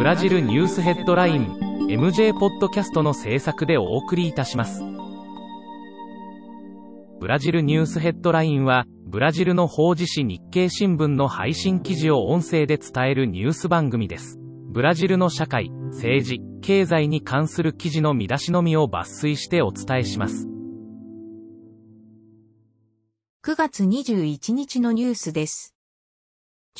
[0.00, 1.58] ブラジルニュースヘッドライン
[1.90, 4.82] MJ ポッドキャストの制作でお送りいたします。
[7.20, 14.38] ブラジルニュースヘッドラインはブラジルの法事紙日経新聞の配信記事を音声で伝えるニュース番組です。
[14.70, 20.48] ブラジルの社会政治経済に関する記事の見出しのみを抜粋してお伝えします。
[23.44, 25.74] 9月21日のニュースです。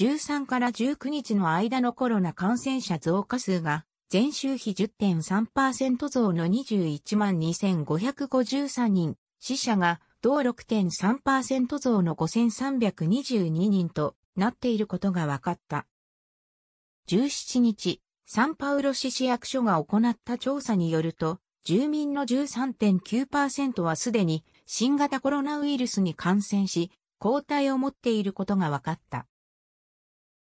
[0.01, 15.87] 13から19日の間のコロナ感染者増加数が前週比10.3%増の21万2553人、死者が同6.3%増の5322人となっていることが分かった。
[17.11, 29.27] 17日、サンパウロ市市役所が行った調査によると、住民の13.9%はすでに新型コロナウイルスに感染し、抗体を持っていることが分かった。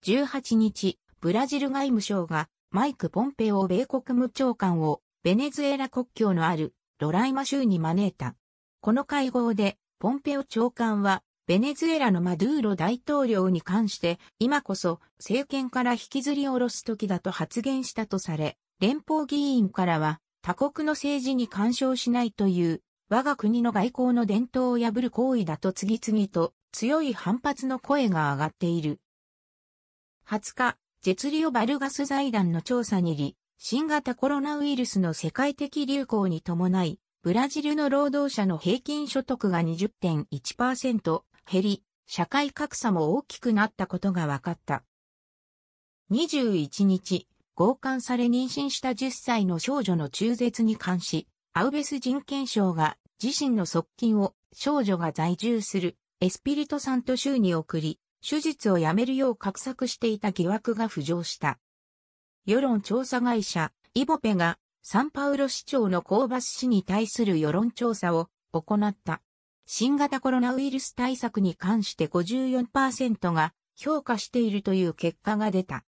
[0.08, 8.38] 18日、ブラジル外務省がマイク・ポンペオ米国務長官をベネズエラ国境のあるロライマ州に招いた。
[8.80, 29.02] この会合でポンペオ長官はベネズエラのマドゥーロ大統領に関して今こそ政権から引きずり下ろす時だと発言したとされ、連邦議員からは他国の政治に干渉しないという我が国の外交の伝統を破る行為だと次々と強い反発の声が上がっている。
[30.30, 44.84] 20日、ジェツリオ・バルガス財団の調査にり、新型コロナウイルスの世界的流行に伴い、ブラジルの労働者の平均所得が20.1%減り、社会格差も大きくなったことが分かった。
[46.12, 57.98] 21日、強姦され妊娠した10歳の少女の中絶に関し、アウベス人権省が自身の側近を少女が在住するエスピリトサント州に送り、
[58.30, 61.60] 手術をやめるよう画策していた疑惑が浮上した。
[62.46, 69.22] 世論調査会社、イボペがサンパウロ市長のコーバス氏に対する世論調査を行った。
[69.66, 75.86] 新型コロナウイルス対策に関して54%が評価しているという結果が出た。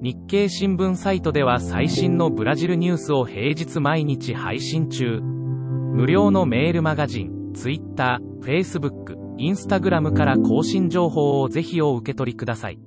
[0.00, 5.18] 日経新聞サイトでは最新のブラジルニュースを平日毎日配信中。
[5.20, 12.78] 無料のメールマガジン、Twitter、Facebook、インスタグラムから更新情報をぜひお受け取りください。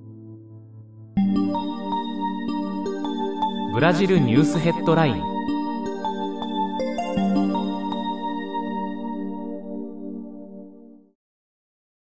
[3.74, 5.41] ブラジルニュースヘッドライン